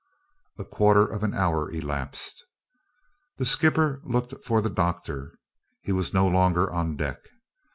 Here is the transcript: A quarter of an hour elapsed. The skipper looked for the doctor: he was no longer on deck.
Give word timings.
A 0.57 0.65
quarter 0.65 1.05
of 1.05 1.21
an 1.21 1.35
hour 1.35 1.69
elapsed. 1.69 2.43
The 3.37 3.45
skipper 3.45 4.01
looked 4.03 4.43
for 4.43 4.59
the 4.59 4.69
doctor: 4.71 5.37
he 5.83 5.91
was 5.91 6.11
no 6.11 6.27
longer 6.27 6.71
on 6.73 6.95
deck. 6.97 7.19